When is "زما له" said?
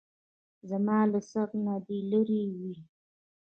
0.69-1.19